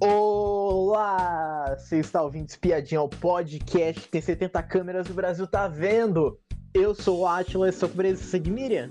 Olá! 0.00 1.74
Você 1.76 1.98
está 1.98 2.22
ouvindo 2.22 2.48
Espiadinha, 2.48 3.02
o 3.02 3.08
podcast 3.08 4.02
que 4.02 4.08
tem 4.08 4.20
70 4.20 4.62
câmeras 4.62 5.08
e 5.08 5.10
o 5.10 5.14
Brasil 5.14 5.44
tá 5.44 5.66
vendo. 5.66 6.38
Eu 6.72 6.94
sou 6.94 7.20
o 7.20 7.26
Atila 7.26 7.68
e 7.68 7.72
sou 7.72 7.88
presença 7.88 8.38
de 8.38 8.48
Miriam. 8.48 8.90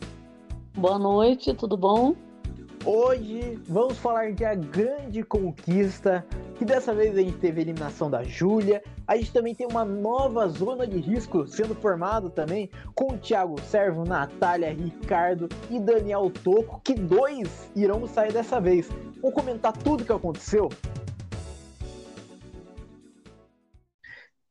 Boa 0.76 1.00
noite, 1.00 1.54
tudo 1.54 1.78
bom? 1.78 2.14
Hoje 2.84 3.58
vamos 3.70 3.98
falar 3.98 4.34
de 4.34 4.44
a 4.44 4.54
grande 4.54 5.24
conquista, 5.24 6.26
que 6.58 6.66
dessa 6.66 6.94
vez 6.94 7.18
a 7.18 7.22
gente 7.22 7.38
teve 7.38 7.60
a 7.60 7.64
eliminação 7.64 8.10
da 8.10 8.24
Júlia. 8.24 8.84
A 9.08 9.16
gente 9.16 9.32
também 9.32 9.56
tem 9.56 9.66
uma 9.66 9.86
nova 9.86 10.50
zona 10.50 10.86
de 10.86 10.98
risco 10.98 11.48
sendo 11.48 11.74
formada 11.74 12.30
também, 12.30 12.70
com 12.94 13.14
o 13.14 13.18
Thiago 13.18 13.56
Servo, 13.62 14.04
Natália, 14.04 14.74
Ricardo 14.74 15.48
e 15.70 15.80
Daniel 15.80 16.30
Toco, 16.44 16.82
que 16.84 16.94
dois 16.94 17.72
irão 17.74 18.06
sair 18.08 18.34
dessa 18.34 18.60
vez. 18.60 18.90
Vamos 19.22 19.34
comentar 19.34 19.72
tudo 19.72 20.02
o 20.02 20.06
que 20.06 20.12
aconteceu? 20.12 20.70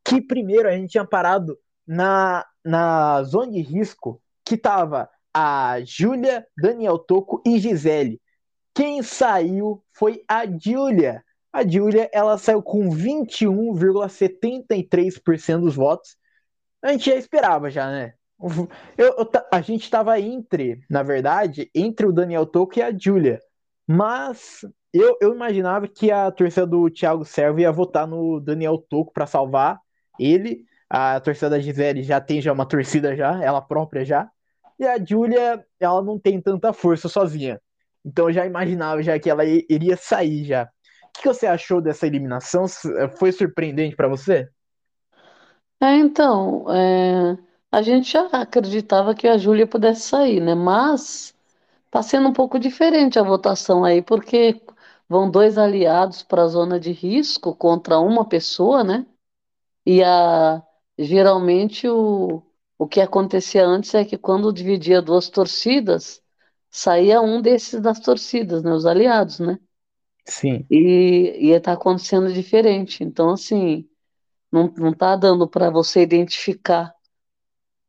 Que 0.07 0.23
primeiro 0.23 0.69
a 0.69 0.73
gente 0.73 0.93
tinha 0.93 1.05
parado 1.05 1.59
na, 1.85 2.47
na 2.65 3.25
zona 3.25 3.51
de 3.51 3.61
risco 3.61 4.23
que 4.45 4.57
tava 4.57 5.11
a 5.35 5.81
Júlia, 5.85 6.47
Daniel 6.57 6.97
Toco 6.97 7.43
e 7.45 7.59
Gisele. 7.59 8.23
Quem 8.73 9.03
saiu 9.03 9.83
foi 9.93 10.23
a 10.29 10.47
Júlia. 10.47 11.25
A 11.53 11.67
Júlia, 11.67 12.09
ela 12.13 12.39
saiu 12.39 12.63
com 12.63 12.89
21,73% 12.89 15.61
dos 15.61 15.75
votos. 15.75 16.17
A 16.81 16.93
gente 16.93 17.11
já 17.11 17.17
esperava 17.17 17.69
já, 17.69 17.91
né? 17.91 18.15
Eu, 18.97 19.17
eu, 19.17 19.29
a 19.51 19.61
gente 19.61 19.83
estava 19.83 20.21
entre, 20.21 20.85
na 20.89 21.03
verdade, 21.03 21.69
entre 21.75 22.07
o 22.07 22.13
Daniel 22.13 22.47
Toco 22.47 22.79
e 22.79 22.83
a 22.83 22.97
Júlia. 22.97 23.41
Mas 23.89 24.61
eu, 24.93 25.17
eu 25.21 25.35
imaginava 25.35 25.89
que 25.89 26.13
a 26.13 26.31
torcida 26.31 26.67
do 26.67 26.89
Thiago 26.91 27.25
Servo 27.25 27.59
ia 27.59 27.73
votar 27.73 28.07
no 28.07 28.39
Daniel 28.39 28.79
Toco 28.79 29.13
para 29.13 29.27
salvar 29.27 29.85
ele. 30.19 30.65
A 30.89 31.19
torcida 31.21 31.51
da 31.51 31.59
Gisele 31.59 32.03
já 32.03 32.21
tem 32.21 32.41
já 32.41 32.53
uma 32.53 32.67
torcida 32.67 33.17
já, 33.17 33.43
ela 33.43 33.61
própria 33.61 34.05
já. 34.05 34.31
E 34.79 34.87
a 34.87 35.03
Julia, 35.03 35.65
ela 35.81 36.03
não 36.03 36.19
tem 36.19 36.41
tanta 36.41 36.73
força 36.73 37.09
sozinha. 37.09 37.61
Então 38.05 38.29
eu 38.29 38.33
já 38.33 38.47
imaginava 38.47 39.03
já 39.03 39.19
que 39.19 39.29
ela 39.29 39.45
iria 39.45 39.97
sair 39.97 40.45
já. 40.45 40.65
O 41.03 41.21
que 41.21 41.29
você 41.29 41.47
achou 41.47 41.81
dessa 41.81 42.07
eliminação? 42.07 42.67
Foi 43.19 43.33
surpreendente 43.33 43.97
para 43.97 44.07
você? 44.07 44.49
É, 45.81 45.97
então, 45.97 46.71
é, 46.73 47.37
a 47.71 47.83
gente 47.83 48.11
já 48.13 48.27
acreditava 48.29 49.15
que 49.15 49.27
a 49.29 49.37
Júlia 49.37 49.67
pudesse 49.67 50.03
sair, 50.03 50.41
né? 50.41 50.55
Mas 50.55 51.35
tá 51.91 52.03
sendo 52.03 52.29
um 52.29 52.33
pouco 52.33 52.59
diferente 52.59 53.19
a 53.19 53.23
votação 53.23 53.85
aí, 53.85 54.03
porque 54.03 54.61
vão 55.09 55.31
dois 55.31 55.59
aliados 55.59 56.23
para 56.23 56.43
a 56.43 56.49
zona 56.49 56.81
de 56.81 56.93
risco 56.93 57.55
contra 57.55 57.99
uma 57.99 58.25
pessoa, 58.29 58.85
né? 58.85 59.07
E 59.87 60.03
a, 60.03 60.63
geralmente 60.99 61.89
o, 61.89 62.43
o 62.77 62.87
que 62.89 63.01
acontecia 63.01 63.65
antes 63.65 63.95
é 63.95 64.05
que 64.05 64.19
quando 64.19 64.53
dividia 64.53 65.01
duas 65.01 65.31
torcidas, 65.31 66.21
saía 66.71 67.23
um 67.23 67.41
desses 67.41 67.81
das 67.81 68.01
torcidas, 68.01 68.63
né? 68.63 68.73
Os 68.73 68.85
aliados, 68.85 69.39
né? 69.39 69.59
Sim. 70.27 70.67
E 70.71 71.49
ia 71.49 71.59
estar 71.59 71.73
tá 71.77 71.81
acontecendo 71.81 72.33
diferente. 72.33 73.05
Então, 73.05 73.31
assim, 73.31 73.89
não, 74.51 74.73
não 74.77 74.93
tá 74.93 75.15
dando 75.17 75.49
para 75.49 75.71
você 75.71 76.03
identificar 76.03 76.93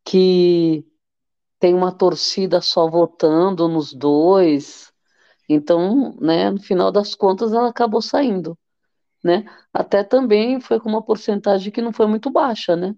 que 0.05 0.85
tem 1.59 1.73
uma 1.73 1.91
torcida 1.91 2.61
só 2.61 2.89
votando 2.89 3.67
nos 3.67 3.93
dois. 3.93 4.91
Então, 5.49 6.15
né, 6.21 6.51
no 6.51 6.61
final 6.61 6.91
das 6.91 7.15
contas, 7.15 7.53
ela 7.53 7.69
acabou 7.69 8.01
saindo, 8.01 8.57
né? 9.27 9.45
Até 9.73 10.03
também 10.03 10.61
foi 10.61 10.79
com 10.79 10.87
uma 10.87 11.03
porcentagem 11.03 11.71
que 11.71 11.81
não 11.81 11.91
foi 11.91 12.07
muito 12.07 12.31
baixa, 12.31 12.75
né? 12.75 12.95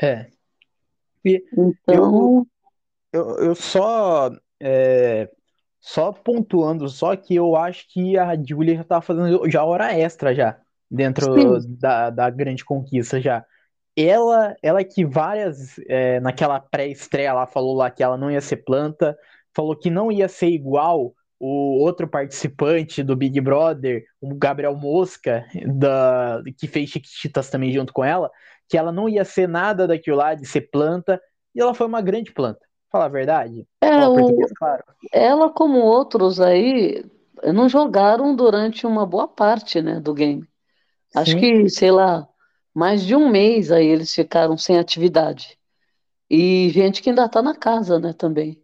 É. 0.00 0.30
E 1.24 1.44
então, 1.52 2.46
eu, 3.12 3.20
eu, 3.20 3.36
eu 3.48 3.54
só 3.54 4.30
é, 4.60 5.30
só 5.78 6.10
pontuando, 6.10 6.88
só 6.88 7.14
que 7.14 7.34
eu 7.34 7.54
acho 7.54 7.86
que 7.92 8.16
a 8.18 8.34
Julia 8.42 8.76
já 8.76 8.84
tá 8.84 9.00
fazendo 9.00 9.48
já 9.50 9.62
hora 9.62 9.92
extra 9.92 10.34
já 10.34 10.58
dentro 10.90 11.60
da, 11.78 12.08
da 12.08 12.30
grande 12.30 12.64
conquista 12.64 13.20
já. 13.20 13.44
Ela, 13.94 14.56
ela 14.62 14.82
que 14.84 15.04
várias 15.04 15.78
é, 15.88 16.20
naquela 16.20 16.60
pré-estreia 16.60 17.34
lá 17.34 17.46
falou 17.46 17.74
lá 17.74 17.90
que 17.90 18.02
ela 18.02 18.16
não 18.16 18.30
ia 18.30 18.40
ser 18.40 18.58
planta, 18.58 19.16
falou 19.54 19.76
que 19.76 19.90
não 19.90 20.10
ia 20.10 20.28
ser 20.28 20.48
igual 20.48 21.12
o 21.40 21.78
outro 21.78 22.08
participante 22.08 23.02
do 23.02 23.14
Big 23.14 23.40
Brother, 23.40 24.04
o 24.20 24.34
Gabriel 24.34 24.74
Mosca, 24.76 25.46
da, 25.66 26.42
que 26.56 26.66
fez 26.66 26.90
Chiquititas 26.90 27.48
também 27.48 27.72
junto 27.72 27.92
com 27.92 28.04
ela, 28.04 28.30
que 28.68 28.76
ela 28.76 28.90
não 28.90 29.08
ia 29.08 29.24
ser 29.24 29.48
nada 29.48 29.86
daquilo 29.86 30.16
lá 30.16 30.34
de 30.34 30.46
ser 30.46 30.62
planta, 30.62 31.20
e 31.54 31.60
ela 31.60 31.74
foi 31.74 31.86
uma 31.86 32.02
grande 32.02 32.32
planta. 32.32 32.60
Fala 32.90 33.04
a 33.04 33.08
verdade. 33.08 33.66
É, 33.80 34.06
o, 34.06 34.46
claro. 34.56 34.82
ela, 35.12 35.50
como 35.50 35.78
outros 35.78 36.40
aí, 36.40 37.04
não 37.44 37.68
jogaram 37.68 38.34
durante 38.34 38.86
uma 38.86 39.06
boa 39.06 39.28
parte, 39.28 39.80
né, 39.80 40.00
do 40.00 40.14
game. 40.14 40.42
Sim. 40.42 41.18
Acho 41.20 41.36
que, 41.38 41.68
sei 41.68 41.90
lá, 41.90 42.26
mais 42.74 43.04
de 43.04 43.14
um 43.14 43.28
mês 43.28 43.70
aí 43.70 43.86
eles 43.86 44.12
ficaram 44.14 44.56
sem 44.56 44.78
atividade. 44.78 45.58
E 46.30 46.68
gente 46.70 47.02
que 47.02 47.10
ainda 47.10 47.28
tá 47.28 47.42
na 47.42 47.54
casa, 47.54 47.98
né, 47.98 48.12
também. 48.12 48.62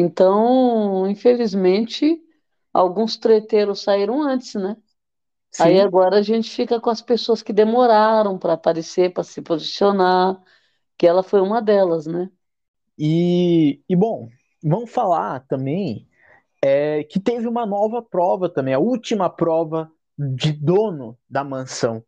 Então, 0.00 1.06
infelizmente, 1.08 2.18
alguns 2.72 3.16
treteiros 3.18 3.82
saíram 3.82 4.22
antes, 4.22 4.54
né? 4.54 4.76
Sim. 5.50 5.64
Aí 5.64 5.80
agora 5.80 6.16
a 6.16 6.22
gente 6.22 6.48
fica 6.50 6.80
com 6.80 6.90
as 6.90 7.02
pessoas 7.02 7.42
que 7.42 7.52
demoraram 7.52 8.38
para 8.38 8.54
aparecer, 8.54 9.12
para 9.12 9.24
se 9.24 9.42
posicionar, 9.42 10.42
que 10.96 11.06
ela 11.06 11.22
foi 11.22 11.40
uma 11.40 11.60
delas, 11.60 12.06
né? 12.06 12.30
E, 12.98 13.82
e 13.88 13.96
bom, 13.96 14.28
vamos 14.62 14.90
falar 14.90 15.40
também 15.46 16.08
é, 16.62 17.04
que 17.04 17.20
teve 17.20 17.46
uma 17.46 17.66
nova 17.66 18.02
prova 18.02 18.48
também, 18.48 18.72
a 18.74 18.78
última 18.78 19.28
prova 19.28 19.90
de 20.18 20.52
dono 20.52 21.18
da 21.28 21.44
mansão. 21.44 22.02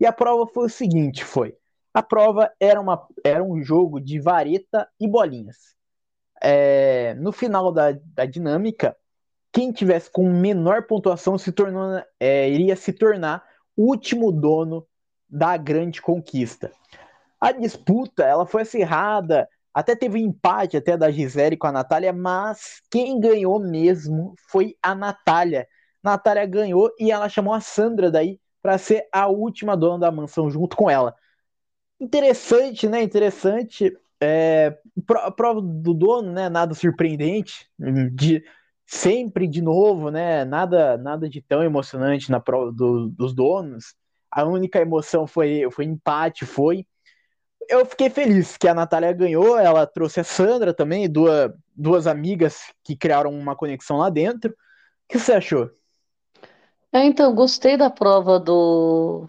E 0.00 0.06
a 0.06 0.12
prova 0.12 0.46
foi 0.46 0.66
o 0.66 0.70
seguinte, 0.70 1.24
foi. 1.24 1.56
A 1.92 2.02
prova 2.02 2.52
era, 2.58 2.80
uma, 2.80 3.06
era 3.24 3.42
um 3.42 3.62
jogo 3.62 4.00
de 4.00 4.20
vareta 4.20 4.88
e 5.00 5.08
bolinhas 5.08 5.75
é, 6.42 7.14
no 7.14 7.32
final 7.32 7.72
da, 7.72 7.92
da 8.14 8.24
dinâmica, 8.24 8.96
quem 9.52 9.72
tivesse 9.72 10.10
com 10.10 10.28
menor 10.30 10.86
pontuação 10.86 11.38
se 11.38 11.50
tornou, 11.52 12.02
é, 12.20 12.48
iria 12.50 12.76
se 12.76 12.92
tornar 12.92 13.42
o 13.76 13.84
último 13.84 14.30
dono 14.30 14.86
da 15.28 15.56
grande 15.56 16.00
conquista. 16.00 16.70
A 17.40 17.52
disputa 17.52 18.24
ela 18.24 18.46
foi 18.46 18.62
acirrada, 18.62 19.48
até 19.72 19.94
teve 19.94 20.18
um 20.18 20.26
empate 20.26 20.76
até 20.76 20.96
da 20.96 21.10
Gisele 21.10 21.56
com 21.56 21.66
a 21.66 21.72
Natália, 21.72 22.12
mas 22.12 22.80
quem 22.90 23.20
ganhou 23.20 23.60
mesmo 23.60 24.34
foi 24.48 24.74
a 24.82 24.94
Natália. 24.94 25.66
Natália 26.02 26.46
ganhou 26.46 26.90
e 26.98 27.10
ela 27.10 27.28
chamou 27.28 27.52
a 27.52 27.60
Sandra 27.60 28.10
daí 28.10 28.40
para 28.62 28.78
ser 28.78 29.06
a 29.12 29.26
última 29.26 29.76
dona 29.76 29.98
da 29.98 30.10
mansão 30.10 30.50
junto 30.50 30.76
com 30.76 30.88
ela. 30.88 31.14
Interessante, 32.00 32.88
né? 32.88 33.02
Interessante 33.02 33.96
é, 34.20 34.78
prova 35.36 35.60
do 35.60 35.92
dono, 35.92 36.32
né? 36.32 36.48
Nada 36.48 36.74
surpreendente. 36.74 37.68
De, 38.12 38.42
sempre 38.86 39.46
de 39.46 39.60
novo, 39.60 40.10
né? 40.10 40.44
Nada, 40.44 40.96
nada 40.96 41.28
de 41.28 41.42
tão 41.42 41.62
emocionante 41.62 42.30
na 42.30 42.40
prova 42.40 42.72
do, 42.72 43.08
dos 43.08 43.34
donos. 43.34 43.94
A 44.30 44.44
única 44.44 44.80
emoção 44.80 45.26
foi, 45.26 45.68
foi 45.70 45.84
empate, 45.84 46.44
foi. 46.44 46.86
Eu 47.68 47.84
fiquei 47.84 48.08
feliz 48.08 48.56
que 48.56 48.68
a 48.68 48.74
Natália 48.74 49.12
ganhou. 49.12 49.58
Ela 49.58 49.86
trouxe 49.86 50.20
a 50.20 50.24
Sandra 50.24 50.72
também, 50.72 51.10
duas, 51.10 51.50
duas 51.74 52.06
amigas 52.06 52.72
que 52.84 52.96
criaram 52.96 53.30
uma 53.30 53.56
conexão 53.56 53.98
lá 53.98 54.08
dentro. 54.08 54.50
O 54.50 54.54
que 55.08 55.18
você 55.18 55.32
achou? 55.32 55.70
É, 56.92 57.04
então, 57.04 57.34
gostei 57.34 57.76
da 57.76 57.90
prova 57.90 58.38
do, 58.38 59.26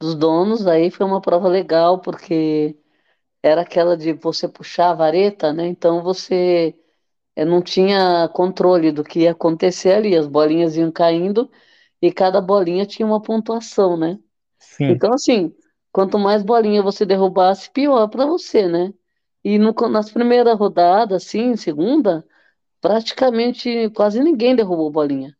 dos 0.00 0.14
donos. 0.14 0.66
Aí 0.66 0.90
foi 0.90 1.04
uma 1.04 1.20
prova 1.20 1.48
legal, 1.48 2.00
porque 2.00 2.76
era 3.42 3.62
aquela 3.62 3.96
de 3.96 4.12
você 4.12 4.48
puxar 4.48 4.90
a 4.90 4.94
vareta, 4.94 5.52
né? 5.52 5.66
Então 5.66 6.02
você 6.02 6.74
eh, 7.36 7.44
não 7.44 7.62
tinha 7.62 8.28
controle 8.30 8.92
do 8.92 9.04
que 9.04 9.20
ia 9.20 9.32
acontecer 9.32 9.92
ali, 9.94 10.16
as 10.16 10.26
bolinhas 10.26 10.76
iam 10.76 10.92
caindo 10.92 11.50
e 12.02 12.12
cada 12.12 12.40
bolinha 12.40 12.86
tinha 12.86 13.06
uma 13.06 13.22
pontuação, 13.22 13.96
né? 13.96 14.18
Sim. 14.58 14.90
Então, 14.92 15.12
assim, 15.14 15.54
quanto 15.92 16.18
mais 16.18 16.42
bolinha 16.42 16.82
você 16.82 17.06
derrubasse, 17.06 17.70
pior 17.70 18.08
para 18.08 18.26
você, 18.26 18.68
né? 18.68 18.92
E 19.44 19.58
no, 19.58 19.72
nas 19.90 20.10
primeiras 20.12 20.58
rodadas, 20.58 21.24
assim, 21.24 21.56
segunda, 21.56 22.26
praticamente 22.80 23.90
quase 23.90 24.20
ninguém 24.22 24.56
derrubou 24.56 24.90
bolinha. 24.90 25.36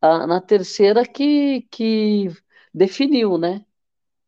A, 0.00 0.26
na 0.26 0.40
terceira 0.40 1.06
que, 1.06 1.62
que 1.70 2.28
definiu, 2.74 3.38
né? 3.38 3.64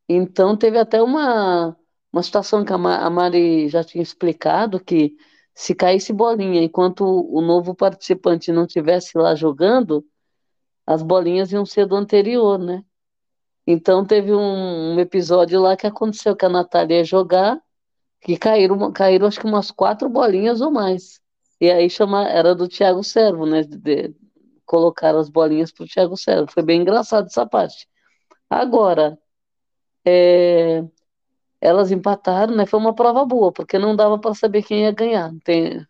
Então 0.08 0.56
teve 0.56 0.78
até 0.78 1.02
uma 1.02 1.76
uma 2.14 2.22
situação 2.22 2.64
que 2.64 2.72
a 2.72 2.78
Mari 2.78 3.68
já 3.68 3.82
tinha 3.82 4.00
explicado, 4.00 4.78
que 4.78 5.16
se 5.52 5.74
caísse 5.74 6.12
bolinha 6.12 6.62
enquanto 6.62 7.04
o 7.04 7.40
novo 7.40 7.74
participante 7.74 8.52
não 8.52 8.66
estivesse 8.66 9.18
lá 9.18 9.34
jogando, 9.34 10.06
as 10.86 11.02
bolinhas 11.02 11.50
iam 11.50 11.66
ser 11.66 11.86
do 11.86 11.96
anterior, 11.96 12.56
né? 12.56 12.84
Então 13.66 14.04
teve 14.06 14.32
um, 14.32 14.94
um 14.94 15.00
episódio 15.00 15.60
lá 15.60 15.76
que 15.76 15.88
aconteceu 15.88 16.36
que 16.36 16.44
a 16.44 16.48
Natália 16.48 16.98
ia 16.98 17.04
jogar, 17.04 17.60
que 18.20 18.36
caíram, 18.36 18.92
caíram 18.92 19.26
acho 19.26 19.40
que 19.40 19.46
umas 19.46 19.72
quatro 19.72 20.08
bolinhas 20.08 20.60
ou 20.60 20.70
mais. 20.70 21.20
E 21.60 21.68
aí 21.68 21.90
chama, 21.90 22.28
era 22.28 22.54
do 22.54 22.68
Thiago 22.68 23.02
Servo, 23.02 23.44
né? 23.44 23.64
De, 23.64 23.76
de, 23.76 24.14
colocar 24.64 25.16
as 25.16 25.28
bolinhas 25.28 25.72
pro 25.72 25.86
Thiago 25.86 26.16
Servo. 26.16 26.46
Foi 26.48 26.62
bem 26.62 26.82
engraçado 26.82 27.26
essa 27.26 27.44
parte. 27.44 27.88
Agora, 28.48 29.18
é, 30.04 30.84
elas 31.64 31.90
empataram, 31.92 32.54
né? 32.56 32.66
Foi 32.66 32.78
uma 32.80 32.94
prova 32.94 33.24
boa, 33.26 33.52
porque 33.52 33.78
não 33.78 33.96
dava 33.96 34.18
para 34.18 34.34
saber 34.34 34.62
quem 34.62 34.82
ia 34.82 34.92
ganhar. 34.92 35.32
Tem 35.44 35.86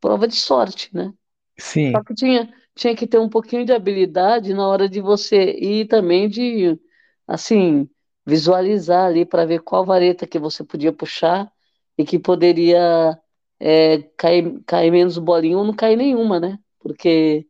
prova 0.00 0.28
de 0.28 0.36
sorte, 0.36 0.90
né? 0.94 1.12
Sim. 1.58 1.94
Só 1.94 2.02
que 2.04 2.14
tinha, 2.14 2.52
tinha 2.74 2.94
que 2.96 3.06
ter 3.06 3.18
um 3.18 3.28
pouquinho 3.28 3.64
de 3.64 3.72
habilidade 3.72 4.54
na 4.54 4.66
hora 4.68 4.88
de 4.88 5.00
você 5.00 5.52
ir 5.52 5.86
também 5.88 6.28
de, 6.28 6.78
assim, 7.26 7.88
visualizar 8.26 9.06
ali 9.06 9.24
para 9.26 9.44
ver 9.46 9.60
qual 9.62 9.84
vareta 9.84 10.26
que 10.26 10.38
você 10.38 10.64
podia 10.64 10.92
puxar 10.92 11.52
e 11.98 12.04
que 12.04 12.18
poderia 12.18 13.18
é, 13.58 14.02
cair, 14.16 14.62
cair 14.66 14.90
menos 14.90 15.18
bolinha 15.18 15.58
ou 15.58 15.64
não 15.64 15.74
cair 15.74 15.96
nenhuma, 15.96 16.40
né? 16.40 16.58
Porque 16.78 17.46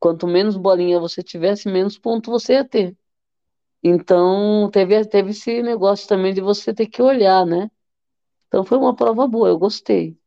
quanto 0.00 0.26
menos 0.26 0.56
bolinha 0.56 1.00
você 1.00 1.22
tivesse, 1.22 1.68
menos 1.70 1.98
ponto 1.98 2.30
você 2.30 2.54
ia 2.54 2.64
ter. 2.64 2.96
Então, 3.82 4.70
teve, 4.70 5.04
teve 5.06 5.30
esse 5.30 5.62
negócio 5.62 6.06
também 6.08 6.34
de 6.34 6.40
você 6.40 6.74
ter 6.74 6.86
que 6.86 7.02
olhar, 7.02 7.46
né? 7.46 7.70
Então, 8.48 8.64
foi 8.64 8.78
uma 8.78 8.96
prova 8.96 9.28
boa, 9.28 9.48
eu 9.48 9.58
gostei. 9.58 10.18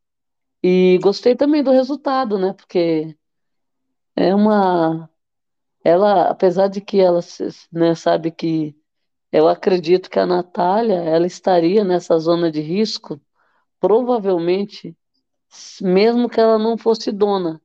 E 0.64 1.00
gostei 1.04 1.36
também 1.36 1.64
do 1.64 1.72
resultado, 1.72 2.38
né? 2.40 2.54
Porque 2.54 3.18
é 4.16 4.34
uma. 4.36 5.10
Ela, 5.84 6.30
apesar 6.30 6.68
de 6.70 6.82
que 6.82 7.00
ela 7.00 7.22
né, 7.72 7.96
sabe 7.96 8.32
que. 8.32 8.76
Eu 9.32 9.48
acredito 9.50 10.10
que 10.10 10.20
a 10.20 10.26
Natália 10.28 10.96
ela 10.96 11.28
estaria 11.28 11.84
nessa 11.84 12.18
zona 12.20 12.52
de 12.52 12.62
risco, 12.62 13.22
provavelmente, 13.80 14.98
mesmo 15.82 16.30
que 16.30 16.40
ela 16.40 16.60
não 16.60 16.78
fosse 16.78 17.12
dona. 17.12 17.62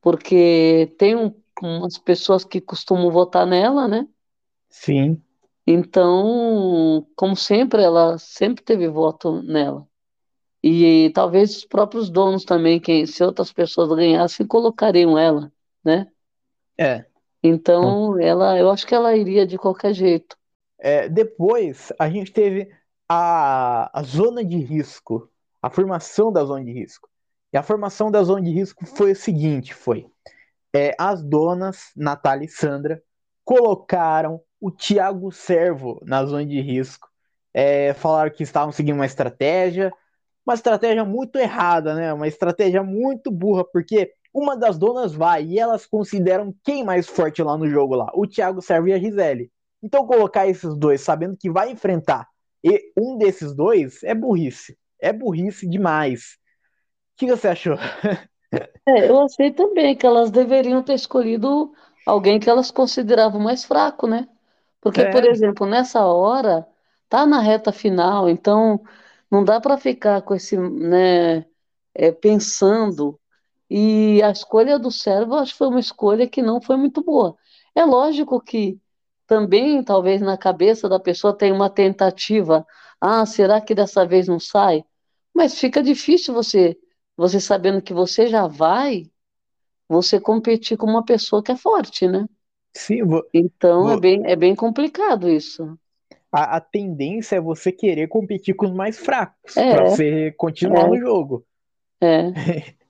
Porque 0.00 0.94
tem 0.98 1.16
um, 1.16 1.34
umas 1.62 1.98
pessoas 1.98 2.44
que 2.44 2.60
costumam 2.60 3.10
votar 3.10 3.46
nela, 3.46 3.86
né? 3.88 4.06
Sim. 4.68 5.22
Então, 5.66 7.06
como 7.14 7.36
sempre, 7.36 7.82
ela 7.82 8.18
sempre 8.18 8.64
teve 8.64 8.88
voto 8.88 9.42
nela. 9.42 9.86
E 10.62 11.10
talvez 11.14 11.56
os 11.56 11.64
próprios 11.64 12.10
donos 12.10 12.44
também, 12.44 12.80
quem, 12.80 13.06
se 13.06 13.22
outras 13.22 13.52
pessoas 13.52 13.88
ganhassem, 13.90 14.46
colocariam 14.46 15.18
ela, 15.18 15.52
né? 15.84 16.06
É. 16.76 17.04
Então, 17.42 18.18
ela, 18.18 18.58
eu 18.58 18.70
acho 18.70 18.86
que 18.86 18.94
ela 18.94 19.16
iria 19.16 19.46
de 19.46 19.56
qualquer 19.56 19.92
jeito. 19.92 20.36
É, 20.78 21.08
depois, 21.08 21.92
a 21.98 22.08
gente 22.08 22.32
teve 22.32 22.70
a, 23.08 23.90
a 23.98 24.02
zona 24.02 24.44
de 24.44 24.56
risco, 24.58 25.30
a 25.62 25.70
formação 25.70 26.32
da 26.32 26.44
zona 26.44 26.64
de 26.64 26.72
risco. 26.72 27.08
E 27.52 27.56
a 27.56 27.62
formação 27.62 28.10
da 28.10 28.22
zona 28.22 28.42
de 28.42 28.50
risco 28.50 28.84
foi 28.84 29.12
o 29.12 29.16
seguinte, 29.16 29.72
foi 29.72 30.06
é, 30.74 30.94
as 30.98 31.22
donas, 31.22 31.90
Natália 31.96 32.44
e 32.44 32.48
Sandra, 32.48 33.02
colocaram 33.44 34.40
o 34.60 34.70
Thiago 34.70 35.30
Servo 35.30 36.00
na 36.04 36.24
zona 36.24 36.44
de 36.44 36.60
risco. 36.60 37.08
É, 37.54 37.94
falaram 37.94 38.30
que 38.30 38.42
estavam 38.42 38.72
seguindo 38.72 38.96
uma 38.96 39.06
estratégia, 39.06 39.92
uma 40.46 40.54
estratégia 40.54 41.04
muito 41.04 41.36
errada, 41.36 41.94
né? 41.94 42.12
Uma 42.12 42.28
estratégia 42.28 42.82
muito 42.82 43.30
burra, 43.30 43.64
porque 43.64 44.12
uma 44.32 44.56
das 44.56 44.78
donas 44.78 45.12
vai 45.12 45.44
e 45.44 45.58
elas 45.58 45.86
consideram 45.86 46.54
quem 46.64 46.84
mais 46.84 47.06
forte 47.06 47.42
lá 47.42 47.56
no 47.56 47.68
jogo 47.68 47.94
lá, 47.94 48.10
o 48.14 48.26
Thiago 48.26 48.60
Servo 48.60 48.88
e 48.88 48.92
a 48.92 48.98
Gisele. 48.98 49.50
Então 49.82 50.06
colocar 50.06 50.46
esses 50.46 50.76
dois 50.76 51.00
sabendo 51.00 51.36
que 51.36 51.50
vai 51.50 51.70
enfrentar 51.70 52.26
e 52.62 52.92
um 52.96 53.16
desses 53.16 53.54
dois 53.54 54.02
é 54.02 54.14
burrice. 54.14 54.76
É 55.00 55.12
burrice 55.12 55.68
demais. 55.68 56.36
O 57.14 57.18
que 57.18 57.26
você 57.26 57.48
achou? 57.48 57.76
É, 58.86 59.10
eu 59.10 59.20
achei 59.20 59.52
também 59.52 59.94
que 59.94 60.06
elas 60.06 60.30
deveriam 60.30 60.82
ter 60.82 60.94
escolhido 60.94 61.72
alguém 62.06 62.40
que 62.40 62.48
elas 62.48 62.70
consideravam 62.70 63.38
mais 63.38 63.64
fraco, 63.64 64.06
né? 64.06 64.26
Porque, 64.80 65.02
é. 65.02 65.10
por 65.10 65.24
exemplo, 65.24 65.66
nessa 65.66 66.04
hora, 66.06 66.66
tá 67.08 67.26
na 67.26 67.40
reta 67.40 67.72
final, 67.72 68.28
então 68.28 68.82
não 69.30 69.44
dá 69.44 69.60
para 69.60 69.76
ficar 69.78 70.22
com 70.22 70.34
esse, 70.34 70.56
né, 70.56 71.44
é, 71.94 72.12
pensando. 72.12 73.20
E 73.70 74.22
a 74.22 74.30
escolha 74.30 74.78
do 74.78 74.90
servo, 74.90 75.34
acho 75.36 75.52
que 75.52 75.58
foi 75.58 75.68
uma 75.68 75.80
escolha 75.80 76.28
que 76.28 76.42
não 76.42 76.60
foi 76.60 76.76
muito 76.76 77.02
boa. 77.02 77.36
É 77.74 77.84
lógico 77.84 78.40
que 78.40 78.80
também, 79.26 79.82
talvez 79.84 80.20
na 80.22 80.38
cabeça 80.38 80.88
da 80.88 80.98
pessoa 80.98 81.36
tem 81.36 81.52
uma 81.52 81.68
tentativa. 81.70 82.66
Ah, 83.00 83.26
será 83.26 83.60
que 83.60 83.74
dessa 83.74 84.06
vez 84.06 84.26
não 84.28 84.40
sai? 84.40 84.84
Mas 85.34 85.58
fica 85.58 85.82
difícil 85.82 86.34
você, 86.34 86.78
você 87.16 87.40
sabendo 87.40 87.82
que 87.82 87.92
você 87.94 88.26
já 88.28 88.46
vai, 88.46 89.10
você 89.88 90.20
competir 90.20 90.76
com 90.78 90.86
uma 90.86 91.04
pessoa 91.04 91.42
que 91.42 91.52
é 91.52 91.56
forte, 91.56 92.06
né? 92.08 92.26
Sim, 92.78 93.02
vou, 93.02 93.26
então 93.34 93.82
vou... 93.82 93.92
é, 93.94 94.00
bem, 94.00 94.22
é 94.24 94.36
bem 94.36 94.54
complicado 94.54 95.28
isso. 95.28 95.76
A, 96.30 96.58
a, 96.58 96.60
tendência 96.60 97.34
é 97.34 97.40
você 97.40 97.72
querer 97.72 98.06
competir 98.06 98.54
com 98.54 98.66
os 98.66 98.72
mais 98.72 98.96
fracos 98.96 99.56
é, 99.56 99.74
para 99.74 99.84
você 99.86 100.32
continuar 100.36 100.84
é, 100.84 100.88
no 100.88 100.96
jogo. 100.96 101.44
É. 102.00 102.32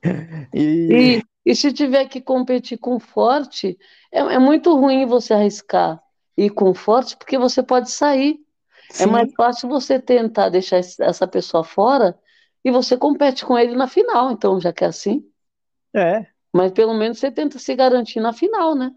e... 0.53 1.17
e... 1.17 1.23
E, 1.47 1.55
se 1.55 1.73
tiver 1.73 2.05
que 2.05 2.21
competir 2.21 2.77
com 2.77 3.01
forte, 3.01 3.79
é, 4.13 4.19
é, 4.19 4.39
muito 4.39 4.79
ruim 4.79 5.07
você 5.07 5.33
arriscar 5.33 5.99
ir 6.37 6.51
com 6.51 6.75
forte, 6.75 7.17
porque 7.17 7.39
você 7.39 7.63
pode 7.63 7.91
sair. 7.91 8.39
É 8.91 8.93
Sim. 8.93 9.05
É 9.05 9.07
mais 9.07 9.33
fácil 9.33 9.71
você 9.71 9.99
tentar 9.99 10.51
deixar 10.51 10.77
essa 10.77 11.27
pessoa 11.27 11.65
fora 11.65 12.19
e 12.63 12.71
você 12.71 12.99
compete 12.99 13.47
com 13.47 13.57
ele 13.57 13.75
na 13.75 13.89
final, 13.89 14.31
então, 14.31 14.61
já 14.61 14.71
que 14.71 14.85
é 14.85 14.89
assim. 14.89 15.25
É. 15.97 16.27
Mas 16.53 16.73
pelo 16.73 16.93
menos 16.93 17.19
você 17.19 17.31
tenta 17.31 17.59
se 17.59 17.75
garantir 17.75 18.21
na 18.21 18.35
final, 18.35 18.75
né? 18.75 18.93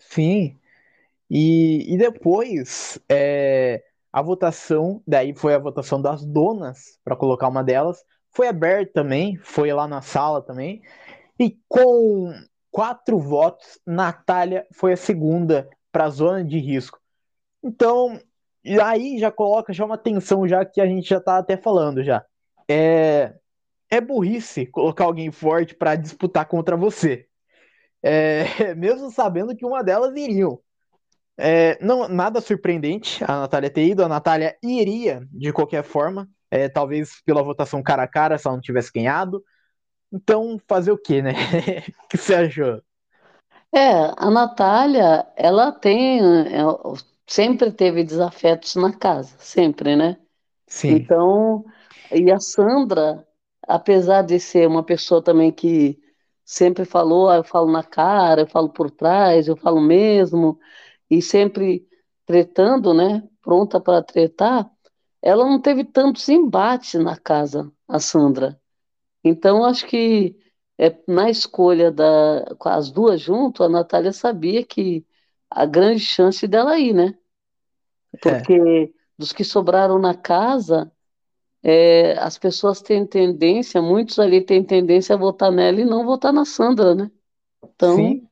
Sim. 0.00 0.58
E, 1.30 1.94
e 1.94 1.96
depois 1.96 2.98
é, 3.08 3.84
a 4.12 4.20
votação, 4.20 5.02
daí 5.06 5.32
foi 5.34 5.54
a 5.54 5.58
votação 5.58 6.02
das 6.02 6.24
donas 6.24 6.98
para 7.04 7.14
colocar 7.14 7.48
uma 7.48 7.62
delas, 7.62 8.04
foi 8.32 8.48
aberta 8.48 8.92
também, 8.94 9.36
foi 9.36 9.72
lá 9.72 9.86
na 9.86 10.02
sala 10.02 10.42
também. 10.42 10.82
E 11.38 11.56
com 11.68 12.32
quatro 12.70 13.18
votos, 13.18 13.78
Natália 13.86 14.66
foi 14.72 14.92
a 14.92 14.96
segunda 14.96 15.68
para 15.92 16.04
a 16.04 16.10
zona 16.10 16.44
de 16.44 16.58
risco. 16.58 16.98
Então, 17.62 18.18
aí 18.82 19.18
já 19.18 19.30
coloca 19.30 19.72
já 19.72 19.84
uma 19.84 19.98
tensão 19.98 20.48
já 20.48 20.64
que 20.64 20.80
a 20.80 20.86
gente 20.86 21.08
já 21.08 21.18
está 21.18 21.38
até 21.38 21.56
falando 21.56 22.02
já. 22.02 22.24
É, 22.68 23.34
é 23.90 24.00
burrice 24.00 24.66
colocar 24.66 25.04
alguém 25.04 25.30
forte 25.30 25.74
para 25.74 25.96
disputar 25.96 26.46
contra 26.46 26.76
você 26.76 27.29
é, 28.02 28.44
mesmo 28.74 29.10
sabendo 29.10 29.54
que 29.56 29.64
uma 29.64 29.82
delas 29.82 30.14
iriam. 30.16 30.58
É, 31.36 31.82
não, 31.82 32.06
nada 32.06 32.40
surpreendente 32.40 33.24
a 33.24 33.40
Natália 33.40 33.70
ter 33.70 33.86
ido, 33.86 34.04
a 34.04 34.08
Natália 34.08 34.56
iria 34.62 35.26
de 35.32 35.52
qualquer 35.52 35.82
forma, 35.82 36.28
é, 36.50 36.68
talvez 36.68 37.22
pela 37.24 37.42
votação 37.42 37.82
cara 37.82 38.02
a 38.02 38.08
cara, 38.08 38.36
se 38.36 38.46
ela 38.46 38.56
não 38.56 38.62
tivesse 38.62 38.92
ganhado. 38.92 39.42
Então, 40.12 40.60
fazer 40.68 40.92
o 40.92 40.98
quê, 40.98 41.22
né? 41.22 41.32
o 42.04 42.08
que 42.08 42.18
você 42.18 42.34
achou? 42.34 42.82
É, 43.72 44.12
a 44.16 44.30
Natália, 44.30 45.26
ela 45.36 45.70
tem, 45.72 46.20
é, 46.20 46.62
sempre 47.26 47.70
teve 47.70 48.02
desafetos 48.02 48.74
na 48.74 48.92
casa, 48.92 49.36
sempre, 49.38 49.94
né? 49.94 50.18
Sim. 50.66 50.90
Então, 50.90 51.64
e 52.12 52.30
a 52.30 52.38
Sandra, 52.38 53.26
apesar 53.66 54.22
de 54.22 54.40
ser 54.40 54.66
uma 54.66 54.84
pessoa 54.84 55.22
também 55.22 55.52
que 55.52 55.98
sempre 56.50 56.84
falou, 56.84 57.28
ah, 57.30 57.36
eu 57.36 57.44
falo 57.44 57.70
na 57.70 57.84
cara, 57.84 58.40
eu 58.40 58.46
falo 58.48 58.68
por 58.70 58.90
trás, 58.90 59.46
eu 59.46 59.56
falo 59.56 59.80
mesmo, 59.80 60.58
e 61.08 61.22
sempre 61.22 61.86
tretando, 62.26 62.92
né? 62.92 63.22
Pronta 63.40 63.80
para 63.80 64.02
tretar, 64.02 64.68
ela 65.22 65.44
não 65.44 65.60
teve 65.60 65.84
tantos 65.84 66.28
embates 66.28 67.00
na 67.00 67.16
casa, 67.16 67.70
a 67.86 68.00
Sandra. 68.00 68.60
Então, 69.22 69.64
acho 69.64 69.86
que 69.86 70.36
é, 70.76 70.98
na 71.06 71.30
escolha 71.30 71.92
da, 71.92 72.52
com 72.58 72.68
as 72.68 72.90
duas 72.90 73.20
junto, 73.20 73.62
a 73.62 73.68
Natália 73.68 74.12
sabia 74.12 74.64
que 74.64 75.06
a 75.48 75.64
grande 75.64 76.00
chance 76.00 76.48
dela 76.48 76.76
ir, 76.80 76.92
né? 76.92 77.16
É. 78.12 78.18
Porque 78.18 78.54
é. 78.54 78.90
dos 79.16 79.32
que 79.32 79.44
sobraram 79.44 80.00
na 80.00 80.14
casa, 80.16 80.90
é, 81.62 82.18
as 82.18 82.38
pessoas 82.38 82.80
têm 82.80 83.06
tendência, 83.06 83.82
muitos 83.82 84.18
ali 84.18 84.40
têm 84.40 84.64
tendência 84.64 85.14
a 85.14 85.18
votar 85.18 85.52
nela 85.52 85.80
e 85.80 85.84
não 85.84 86.04
votar 86.04 86.32
na 86.32 86.44
Sandra, 86.44 86.94
né? 86.94 87.10
Então, 87.62 87.96
Sim. 87.96 88.26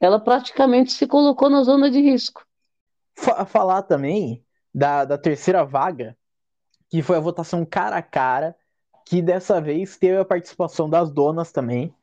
ela 0.00 0.20
praticamente 0.20 0.92
se 0.92 1.06
colocou 1.06 1.50
na 1.50 1.62
zona 1.62 1.90
de 1.90 2.00
risco. 2.00 2.44
Falar 3.46 3.82
também 3.82 4.44
da, 4.74 5.04
da 5.04 5.18
terceira 5.18 5.64
vaga, 5.64 6.16
que 6.88 7.02
foi 7.02 7.16
a 7.16 7.20
votação 7.20 7.64
cara 7.64 7.96
a 7.96 8.02
cara, 8.02 8.56
que 9.06 9.20
dessa 9.20 9.60
vez 9.60 9.96
teve 9.96 10.18
a 10.18 10.24
participação 10.24 10.88
das 10.88 11.10
donas 11.10 11.50
também. 11.50 11.94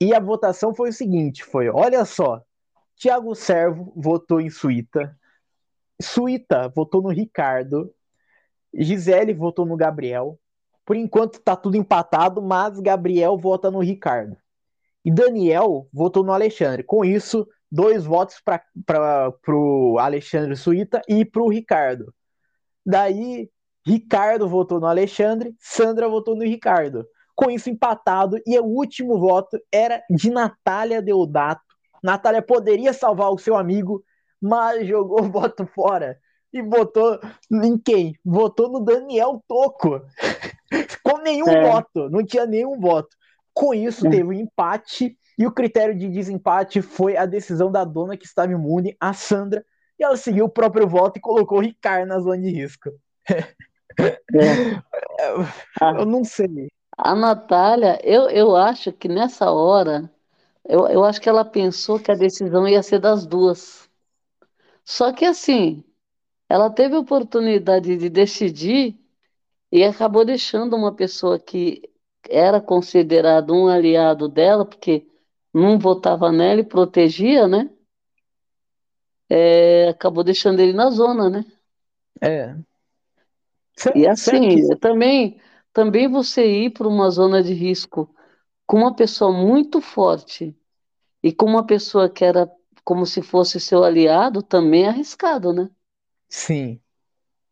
E 0.00 0.12
a 0.12 0.20
votação 0.20 0.74
foi 0.74 0.90
o 0.90 0.92
seguinte: 0.92 1.44
foi, 1.44 1.68
olha 1.68 2.04
só, 2.04 2.42
Tiago 2.96 3.34
Servo 3.34 3.92
votou 3.96 4.40
em 4.40 4.50
Suíta, 4.50 5.16
Suíta 6.00 6.68
votou 6.74 7.00
no 7.02 7.10
Ricardo. 7.10 7.93
Gisele 8.76 9.32
votou 9.32 9.64
no 9.64 9.76
Gabriel. 9.76 10.38
Por 10.84 10.96
enquanto 10.96 11.40
tá 11.40 11.56
tudo 11.56 11.76
empatado, 11.76 12.42
mas 12.42 12.78
Gabriel 12.80 13.38
vota 13.38 13.70
no 13.70 13.80
Ricardo. 13.80 14.36
E 15.04 15.10
Daniel 15.10 15.88
votou 15.92 16.22
no 16.22 16.32
Alexandre. 16.32 16.82
Com 16.82 17.04
isso, 17.04 17.46
dois 17.70 18.04
votos 18.04 18.40
para 18.40 19.32
o 19.48 19.98
Alexandre 19.98 20.56
Suíta 20.56 21.00
e 21.08 21.24
para 21.24 21.42
o 21.42 21.48
Ricardo. 21.48 22.12
Daí, 22.84 23.50
Ricardo 23.86 24.48
votou 24.48 24.80
no 24.80 24.86
Alexandre, 24.86 25.54
Sandra 25.58 26.08
votou 26.08 26.34
no 26.34 26.42
Ricardo. 26.42 27.06
Com 27.34 27.50
isso, 27.50 27.68
empatado. 27.68 28.38
E 28.46 28.58
o 28.58 28.64
último 28.64 29.18
voto 29.18 29.58
era 29.72 30.02
de 30.10 30.30
Natália 30.30 31.02
Deodato. 31.02 31.62
Natália 32.02 32.42
poderia 32.42 32.92
salvar 32.92 33.30
o 33.30 33.38
seu 33.38 33.56
amigo, 33.56 34.04
mas 34.40 34.86
jogou 34.86 35.22
o 35.22 35.30
voto 35.30 35.66
fora. 35.66 36.18
E 36.54 36.62
votou 36.62 37.18
em 37.50 37.76
quem? 37.76 38.16
Votou 38.24 38.70
no 38.70 38.78
Daniel 38.78 39.42
Toco. 39.48 40.00
Com 41.02 41.18
nenhum 41.18 41.48
é. 41.48 41.68
voto. 41.68 42.08
Não 42.08 42.24
tinha 42.24 42.46
nenhum 42.46 42.78
voto. 42.78 43.08
Com 43.52 43.74
isso, 43.74 44.06
é. 44.06 44.10
teve 44.10 44.22
um 44.22 44.32
empate. 44.32 45.18
E 45.36 45.48
o 45.48 45.52
critério 45.52 45.98
de 45.98 46.08
desempate 46.08 46.80
foi 46.80 47.16
a 47.16 47.26
decisão 47.26 47.72
da 47.72 47.84
dona 47.84 48.16
que 48.16 48.24
estava 48.24 48.52
imune, 48.52 48.96
a 49.00 49.12
Sandra. 49.12 49.64
E 49.98 50.04
ela 50.04 50.16
seguiu 50.16 50.44
o 50.44 50.48
próprio 50.48 50.86
voto 50.86 51.16
e 51.16 51.20
colocou 51.20 51.58
o 51.58 51.60
Ricardo 51.60 52.06
na 52.06 52.20
zona 52.20 52.38
de 52.38 52.50
risco. 52.50 52.88
É. 53.28 53.52
Eu 55.98 56.06
não 56.06 56.22
sei. 56.22 56.68
A 56.96 57.16
Natália, 57.16 57.98
eu, 58.04 58.30
eu 58.30 58.54
acho 58.54 58.92
que 58.92 59.08
nessa 59.08 59.50
hora, 59.50 60.08
eu, 60.64 60.86
eu 60.86 61.04
acho 61.04 61.20
que 61.20 61.28
ela 61.28 61.44
pensou 61.44 61.98
que 61.98 62.10
a 62.10 62.14
decisão 62.14 62.68
ia 62.68 62.82
ser 62.82 63.00
das 63.00 63.26
duas. 63.26 63.88
Só 64.84 65.12
que 65.12 65.24
assim, 65.24 65.82
ela 66.48 66.70
teve 66.70 66.94
a 66.94 67.00
oportunidade 67.00 67.96
de 67.96 68.08
decidir 68.08 68.98
e 69.72 69.82
acabou 69.84 70.24
deixando 70.24 70.76
uma 70.76 70.94
pessoa 70.94 71.38
que 71.38 71.82
era 72.28 72.60
considerado 72.60 73.52
um 73.52 73.66
aliado 73.68 74.28
dela, 74.28 74.64
porque 74.64 75.06
não 75.52 75.78
votava 75.78 76.30
nela 76.32 76.60
e 76.60 76.64
protegia, 76.64 77.46
né? 77.46 77.70
É, 79.28 79.88
acabou 79.88 80.22
deixando 80.22 80.60
ele 80.60 80.72
na 80.72 80.90
zona, 80.90 81.28
né? 81.30 81.44
É. 82.20 82.56
e 83.94 84.06
assim, 84.06 84.68
também 84.76 85.40
também 85.72 86.08
você 86.08 86.46
ir 86.46 86.70
para 86.70 86.86
uma 86.86 87.10
zona 87.10 87.42
de 87.42 87.52
risco 87.52 88.14
com 88.66 88.78
uma 88.78 88.94
pessoa 88.94 89.32
muito 89.32 89.80
forte 89.80 90.56
e 91.22 91.32
com 91.32 91.46
uma 91.46 91.66
pessoa 91.66 92.08
que 92.08 92.24
era 92.24 92.48
como 92.84 93.04
se 93.06 93.22
fosse 93.22 93.58
seu 93.58 93.82
aliado, 93.82 94.42
também 94.42 94.84
é 94.84 94.88
arriscado, 94.88 95.52
né? 95.52 95.68
Sim. 96.34 96.80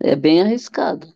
É 0.01 0.17
bem 0.17 0.43
arriscado. 0.43 1.07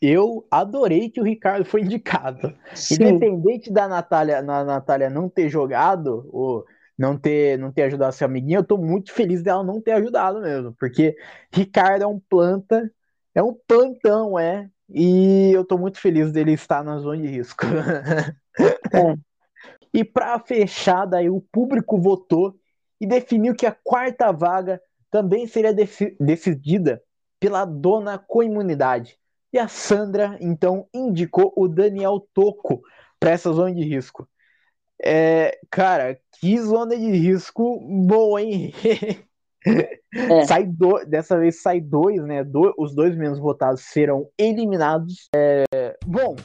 Eu 0.00 0.46
adorei 0.50 1.10
que 1.10 1.20
o 1.20 1.24
Ricardo 1.24 1.64
foi 1.66 1.82
indicado. 1.82 2.56
Sim. 2.74 2.94
Independente 2.94 3.70
da 3.70 3.86
Natália, 3.86 4.40
na 4.40 4.64
Natália 4.64 5.10
não 5.10 5.28
ter 5.28 5.50
jogado, 5.50 6.26
ou 6.32 6.64
não 6.98 7.18
ter, 7.18 7.58
não 7.58 7.70
ter 7.70 7.82
ajudado 7.82 8.14
seu 8.14 8.24
amiguinho, 8.24 8.60
eu 8.60 8.64
tô 8.64 8.78
muito 8.78 9.12
feliz 9.12 9.42
dela 9.42 9.62
não 9.62 9.78
ter 9.78 9.92
ajudado 9.92 10.40
mesmo. 10.40 10.74
Porque 10.80 11.14
Ricardo 11.52 12.02
é 12.02 12.06
um 12.06 12.18
planta, 12.18 12.90
é 13.34 13.42
um 13.42 13.54
plantão, 13.68 14.38
é. 14.38 14.70
E 14.88 15.52
eu 15.52 15.66
tô 15.66 15.76
muito 15.76 16.00
feliz 16.00 16.32
dele 16.32 16.52
estar 16.52 16.82
na 16.82 16.98
zona 16.98 17.20
de 17.20 17.28
risco. 17.28 17.66
É. 18.92 19.14
E 19.94 20.04
para 20.04 20.38
fechar, 20.40 21.06
daí 21.06 21.30
o 21.30 21.40
público 21.40 21.98
votou 21.98 22.54
e 23.00 23.06
definiu 23.06 23.54
que 23.54 23.64
a 23.64 23.74
quarta 23.82 24.30
vaga 24.30 24.78
também 25.16 25.46
seria 25.46 25.74
decidida 26.20 27.02
pela 27.40 27.64
dona 27.64 28.18
coimunidade. 28.18 29.16
E 29.50 29.58
a 29.58 29.66
Sandra, 29.66 30.36
então, 30.42 30.86
indicou 30.92 31.54
o 31.56 31.66
Daniel 31.66 32.28
Toco 32.34 32.82
para 33.18 33.30
essa 33.30 33.50
zona 33.50 33.74
de 33.74 33.82
risco. 33.82 34.28
É, 35.02 35.58
cara, 35.70 36.20
que 36.38 36.60
zona 36.60 36.94
de 36.94 37.10
risco 37.10 37.80
boa, 38.06 38.42
hein? 38.42 38.74
É. 40.14 40.46
Sai 40.46 40.64
do, 40.64 41.04
dessa 41.04 41.36
vez 41.36 41.60
sai 41.60 41.80
dois, 41.80 42.22
né? 42.22 42.44
Do, 42.44 42.72
os 42.78 42.94
dois 42.94 43.16
menos 43.16 43.36
votados 43.36 43.80
serão 43.80 44.30
eliminados. 44.38 45.28
É, 45.34 45.64
bom, 46.06 46.36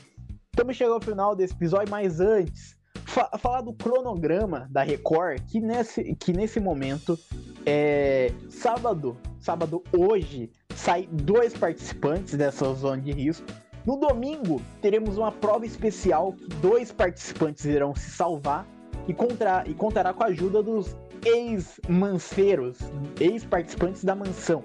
estamos 0.49 0.75
chegando 0.75 0.95
ao 0.95 1.01
final 1.01 1.35
desse 1.35 1.53
episódio, 1.53 1.91
mas 1.91 2.19
antes, 2.19 2.75
fa 3.11 3.29
falar 3.37 3.61
do 3.61 3.73
cronograma 3.73 4.67
da 4.71 4.83
Record, 4.83 5.41
que 5.47 5.59
nesse, 5.59 6.15
que 6.15 6.31
nesse 6.31 6.59
momento, 6.59 7.19
é, 7.65 8.31
sábado, 8.49 9.17
sábado 9.39 9.83
hoje, 9.91 10.49
sai 10.75 11.07
dois 11.11 11.53
participantes 11.53 12.35
dessa 12.37 12.73
zona 12.73 13.01
de 13.01 13.11
risco. 13.11 13.45
No 13.85 13.97
domingo, 13.97 14.61
teremos 14.81 15.17
uma 15.17 15.31
prova 15.31 15.65
especial 15.65 16.33
que 16.33 16.47
dois 16.61 16.91
participantes 16.91 17.65
irão 17.65 17.93
se 17.93 18.11
salvar 18.11 18.65
e, 19.07 19.13
contra, 19.13 19.63
e 19.67 19.73
contará 19.73 20.13
com 20.13 20.23
a 20.23 20.27
ajuda 20.27 20.63
dos 20.63 20.95
ex-manceiros, 21.25 22.77
ex-participantes 23.19 24.03
da 24.05 24.15
mansão. 24.15 24.63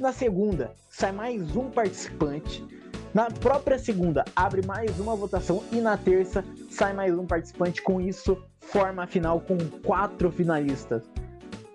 Na 0.00 0.12
segunda, 0.12 0.72
sai 0.88 1.12
mais 1.12 1.54
um 1.54 1.68
participante. 1.68 2.64
Na 3.14 3.30
própria 3.30 3.78
segunda, 3.78 4.24
abre 4.34 4.66
mais 4.66 4.98
uma 4.98 5.14
votação. 5.14 5.62
E 5.70 5.76
na 5.76 5.96
terça, 5.96 6.44
sai 6.70 6.92
mais 6.92 7.16
um 7.16 7.26
participante. 7.26 7.82
Com 7.82 8.00
isso, 8.00 8.42
forma 8.60 9.04
a 9.04 9.06
final 9.06 9.40
com 9.40 9.58
quatro 9.84 10.30
finalistas. 10.30 11.02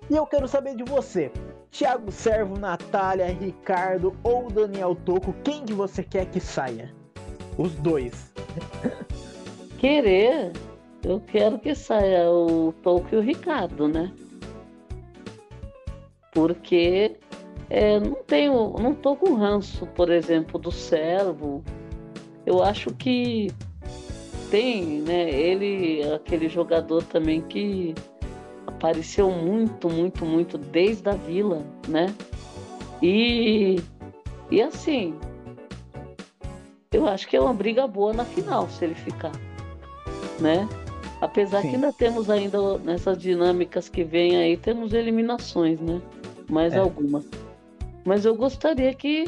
E 0.10 0.16
eu 0.16 0.26
quero 0.26 0.48
saber 0.48 0.76
de 0.76 0.84
você. 0.84 1.32
Thiago 1.70 2.12
Servo, 2.12 2.58
Natália, 2.58 3.28
Ricardo 3.28 4.16
ou 4.24 4.50
Daniel 4.50 4.96
Toco, 4.96 5.34
quem 5.44 5.66
que 5.66 5.74
você 5.74 6.02
quer 6.02 6.26
que 6.26 6.40
saia? 6.40 6.94
Os 7.58 7.76
dois. 7.76 8.34
Querer 9.78 10.54
eu 11.04 11.22
quero 11.22 11.60
que 11.60 11.74
saia 11.76 12.30
o 12.30 12.74
Tolkien 12.84 13.14
e 13.14 13.24
o 13.24 13.26
Ricardo, 13.26 13.88
né? 13.88 14.12
Porque 16.34 17.18
é, 17.70 18.00
não 18.00 18.16
tenho, 18.16 18.76
não 18.80 18.94
tô 18.94 19.16
com 19.16 19.34
ranço, 19.34 19.86
por 19.88 20.10
exemplo, 20.10 20.60
do 20.60 20.72
servo. 20.72 21.64
Eu 22.46 22.64
acho 22.64 22.94
que 22.94 23.52
tem, 24.50 25.02
né? 25.02 25.30
Ele, 25.30 26.02
aquele 26.14 26.48
jogador 26.48 27.04
também 27.04 27.42
que 27.42 27.94
apareceu 28.66 29.30
muito, 29.32 29.90
muito, 29.90 30.26
muito 30.26 30.58
desde 30.58 31.10
a 31.10 31.14
vila, 31.14 31.64
né? 31.88 32.14
E, 33.02 33.78
e 34.50 34.62
assim, 34.62 35.16
eu 36.92 37.06
acho 37.08 37.28
que 37.28 37.36
é 37.36 37.42
uma 37.42 37.54
briga 37.54 37.86
boa 37.86 38.14
na 38.14 38.24
final 38.24 38.70
se 38.70 38.86
ele 38.86 38.96
ficar, 38.96 39.34
né? 40.40 40.68
Apesar 41.20 41.62
Sim. 41.62 41.70
que 41.70 41.76
ainda 41.76 41.92
temos 41.92 42.30
ainda 42.30 42.78
nessas 42.78 43.18
dinâmicas 43.18 43.90
que 43.90 44.04
vem 44.04 44.38
aí, 44.38 44.56
temos 44.56 44.94
eliminações, 44.94 45.80
né? 45.82 46.02
Mais 46.50 46.74
é. 46.74 46.78
algumas. 46.78 47.28
Mas 48.08 48.26
eu 48.26 48.36
gostaria 48.36 48.92
que 48.94 49.26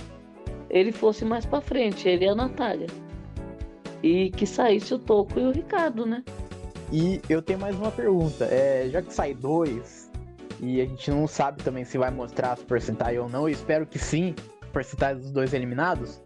ele 0.72 0.92
fosse 0.92 1.24
mais 1.24 1.46
para 1.46 1.62
frente, 1.62 2.10
ele 2.10 2.26
e 2.26 2.30
a 2.30 2.34
Natália. 2.34 2.88
E 4.02 4.32
que 4.32 4.48
saísse 4.48 4.94
o 4.94 4.98
Toco 4.98 5.40
e 5.40 5.44
o 5.44 5.52
Ricardo, 5.52 6.06
né? 6.06 6.24
E 6.92 7.22
eu 7.30 7.42
tenho 7.42 7.60
mais 7.60 7.76
uma 7.76 7.92
pergunta. 7.92 8.46
É, 8.46 8.90
já 8.90 9.04
que 9.04 9.14
sai 9.14 9.36
dois, 9.36 10.10
e 10.60 10.82
a 10.82 10.86
gente 10.86 11.12
não 11.12 11.28
sabe 11.28 11.62
também 11.62 11.86
se 11.86 11.98
vai 11.98 12.10
mostrar 12.10 12.54
as 12.54 12.64
porcentagens 12.64 13.22
ou 13.22 13.30
não, 13.30 13.42
eu 13.42 13.54
espero 13.54 13.86
que 13.86 14.00
sim, 14.00 14.34
porcentagem 14.72 15.22
dos 15.22 15.32
dois 15.32 15.54
eliminados 15.54 16.20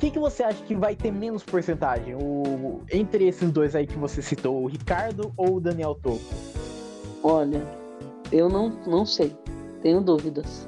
que, 0.00 0.10
que 0.10 0.18
você 0.18 0.42
acha 0.42 0.64
que 0.64 0.74
vai 0.74 0.96
ter 0.96 1.12
menos 1.12 1.42
porcentagem? 1.42 2.14
O, 2.14 2.80
entre 2.90 3.28
esses 3.28 3.52
dois 3.52 3.76
aí 3.76 3.86
que 3.86 3.98
você 3.98 4.22
citou, 4.22 4.62
o 4.62 4.66
Ricardo 4.66 5.30
ou 5.36 5.56
o 5.56 5.60
Daniel 5.60 5.94
Toco? 5.94 6.24
Olha, 7.22 7.62
eu 8.32 8.48
não, 8.48 8.70
não 8.86 9.04
sei. 9.04 9.36
Tenho 9.82 10.00
dúvidas. 10.00 10.66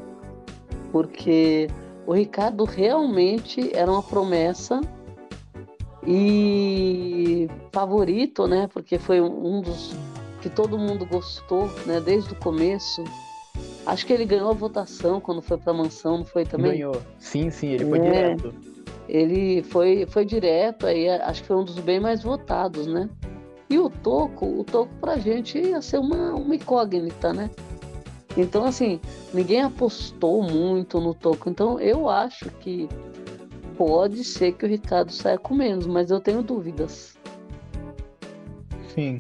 Porque 0.93 1.69
o 2.07 2.13
Ricardo 2.13 2.65
realmente 2.65 3.75
era 3.75 3.91
uma 3.91 4.03
promessa 4.03 4.81
e 6.07 7.49
favorito, 7.73 8.47
né? 8.47 8.69
Porque 8.73 8.99
foi 8.99 9.21
um 9.21 9.61
dos 9.61 9.95
que 10.41 10.51
todo 10.51 10.79
mundo 10.79 11.07
gostou, 11.07 11.69
né? 11.87 12.01
Desde 12.01 12.33
o 12.33 12.37
começo. 12.37 13.03
Acho 13.85 14.07
que 14.07 14.13
ele 14.13 14.25
ganhou 14.25 14.51
a 14.51 14.55
votação 14.55 15.21
quando 15.21 15.43
foi 15.43 15.59
para 15.59 15.73
a 15.73 15.77
mansão, 15.77 16.19
não 16.19 16.25
foi 16.25 16.45
também? 16.45 16.73
Ganhou. 16.73 17.03
Sim, 17.19 17.51
sim, 17.51 17.73
ele 17.73 17.87
foi 17.87 17.99
é. 17.99 18.03
direto 18.03 18.73
ele 19.09 19.63
foi, 19.63 20.07
foi 20.07 20.25
direto, 20.25 20.87
aí 20.87 21.09
acho 21.09 21.43
que 21.43 21.49
foi 21.49 21.57
um 21.57 21.65
dos 21.65 21.79
bem 21.79 22.01
mais 22.01 22.23
votados, 22.23 22.87
né? 22.87 23.09
E 23.69 23.79
o 23.79 23.89
Toco, 23.89 24.47
o 24.47 24.65
Toco 24.65 24.93
pra 25.01 25.19
gente 25.19 25.59
ia 25.59 25.81
ser 25.81 25.99
uma, 25.99 26.35
uma 26.35 26.55
incógnita, 26.55 27.33
né? 27.33 27.51
Então, 28.37 28.65
assim, 28.65 29.01
ninguém 29.33 29.63
apostou 29.63 30.43
muito 30.43 31.01
no 31.01 31.15
Toco. 31.15 31.51
Então, 31.51 31.79
eu 31.79 32.09
acho 32.09 32.51
que 32.61 32.89
pode 33.77 34.25
ser 34.25 34.53
que 34.53 34.65
o 34.65 34.69
Ricardo 34.69 35.13
saia 35.13 35.39
com 35.39 35.55
menos, 35.55 35.87
mas 35.87 36.11
eu 36.11 36.21
tenho 36.21 36.43
dúvidas. 36.43 37.17
Sim. 38.95 39.19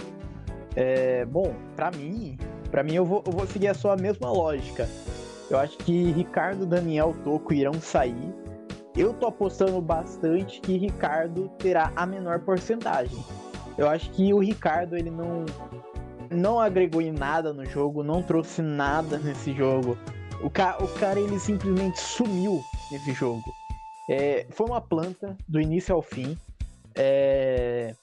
É, 0.74 1.24
bom, 1.26 1.54
para 1.76 1.90
mim, 1.90 2.38
para 2.70 2.82
mim 2.82 2.94
eu 2.94 3.04
vou, 3.04 3.22
eu 3.26 3.32
vou 3.32 3.46
seguir 3.46 3.68
a 3.68 3.74
sua 3.74 3.96
mesma 3.96 4.30
lógica. 4.32 4.88
Eu 5.50 5.58
acho 5.58 5.76
que 5.78 6.10
Ricardo, 6.12 6.64
Daniel, 6.64 7.14
Toco 7.24 7.52
irão 7.52 7.74
sair. 7.74 8.34
Eu 8.96 9.12
tô 9.12 9.26
apostando 9.26 9.80
bastante 9.80 10.60
que 10.60 10.76
Ricardo 10.76 11.50
terá 11.58 11.92
a 11.94 12.06
menor 12.06 12.40
porcentagem. 12.40 13.18
Eu 13.76 13.88
acho 13.88 14.10
que 14.10 14.32
o 14.32 14.38
Ricardo 14.38 14.96
ele 14.96 15.10
não 15.10 15.44
não 16.32 16.58
agregou 16.58 17.00
em 17.00 17.12
nada 17.12 17.52
no 17.52 17.64
jogo, 17.64 18.02
não 18.02 18.22
trouxe 18.22 18.62
nada 18.62 19.18
nesse 19.18 19.52
jogo. 19.52 19.96
O, 20.42 20.50
ca 20.50 20.76
o 20.80 20.88
cara 20.88 21.20
ele 21.20 21.38
simplesmente 21.38 22.00
sumiu 22.00 22.60
nesse 22.90 23.12
jogo. 23.12 23.52
É, 24.08 24.46
foi 24.50 24.66
uma 24.66 24.80
planta 24.80 25.36
do 25.48 25.60
início 25.60 25.94
ao 25.94 26.02
fim. 26.02 26.36
É, 26.94 27.94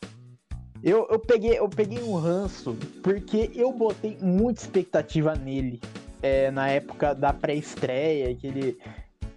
eu, 0.81 1.07
eu, 1.11 1.19
peguei, 1.19 1.59
eu 1.59 1.67
peguei 1.67 2.01
um 2.01 2.15
ranço 2.15 2.77
porque 3.03 3.51
eu 3.53 3.71
botei 3.73 4.17
muita 4.21 4.61
expectativa 4.61 5.35
nele 5.35 5.81
é, 6.21 6.51
na 6.51 6.69
época 6.69 7.13
da 7.13 7.33
pré-estreia, 7.33 8.33
que 8.35 8.47
ele, 8.47 8.77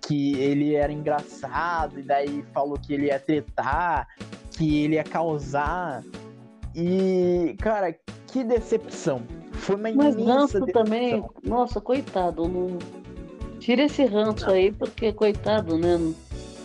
que 0.00 0.34
ele 0.40 0.74
era 0.74 0.92
engraçado, 0.92 1.98
e 1.98 2.02
daí 2.02 2.44
falou 2.52 2.78
que 2.78 2.92
ele 2.92 3.06
ia 3.06 3.18
tretar, 3.18 4.06
que 4.56 4.84
ele 4.84 4.94
ia 4.94 5.04
causar. 5.04 6.02
E, 6.74 7.56
cara, 7.60 7.94
que 8.32 8.42
decepção. 8.42 9.22
Foi 9.52 9.76
uma 9.76 9.92
Mas 9.92 10.16
ranço 10.16 10.58
decepção. 10.58 10.84
também, 10.84 11.24
nossa, 11.44 11.80
coitado, 11.80 12.48
não. 12.48 12.78
Tira 13.60 13.84
esse 13.84 14.04
ranço 14.06 14.46
não. 14.46 14.54
aí, 14.54 14.72
porque 14.72 15.12
coitado, 15.12 15.76
né? 15.78 15.98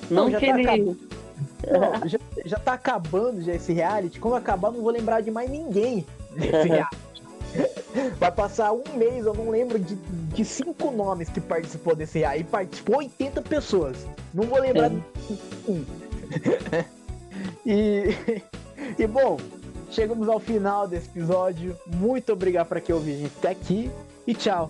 Não, 0.10 0.30
não 0.30 0.40
que 0.40 0.48
tá 0.48 0.60
ele. 0.60 0.98
Não, 1.68 2.08
já, 2.08 2.20
já 2.46 2.58
tá 2.58 2.74
acabando 2.74 3.42
já 3.42 3.54
esse 3.54 3.74
reality. 3.74 4.20
Quando 4.20 4.36
acabar, 4.36 4.72
não 4.72 4.82
vou 4.82 4.92
lembrar 4.92 5.22
de 5.22 5.30
mais 5.30 5.50
ninguém 5.50 6.06
desse 6.36 6.68
reality. 6.70 6.98
Vai 8.20 8.32
passar 8.32 8.72
um 8.72 8.84
mês, 8.96 9.26
eu 9.26 9.34
não 9.34 9.50
lembro 9.50 9.78
de, 9.78 9.96
de 9.96 10.46
cinco 10.46 10.92
nomes 10.92 11.30
que 11.30 11.42
participou 11.42 11.96
desse 11.96 12.20
reality. 12.20 12.42
E 12.42 12.44
participou 12.46 12.98
80 12.98 13.42
pessoas. 13.42 14.08
Não 14.34 14.46
vou 14.46 14.60
lembrar 14.60 14.86
é. 14.86 14.90
de 14.90 15.02
um. 15.68 15.86
e, 17.66 18.16
e 18.98 19.08
bom, 19.08 19.38
chegamos 19.92 20.28
ao 20.30 20.40
final 20.40 20.88
desse 20.88 21.08
episódio. 21.10 21.76
Muito 21.86 22.34
obrigado 22.34 22.68
para 22.68 22.82
quem 22.82 22.94
ouviu 22.94 23.28
até 23.38 23.50
aqui 23.50 23.92
e 24.26 24.34
tchau. 24.34 24.70